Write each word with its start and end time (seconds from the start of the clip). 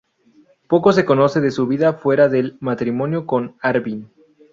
Poco 0.67 0.93
se 0.93 1.05
conoce 1.05 1.41
de 1.41 1.51
su 1.51 1.67
vida 1.67 1.93
fuera 1.93 2.27
del 2.27 2.57
matrimonio 2.59 3.27
con 3.27 3.55
Arvin. 3.61 4.09